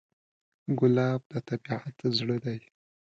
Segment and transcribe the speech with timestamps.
[0.79, 2.59] ګلاب د طبیعت زړه دی.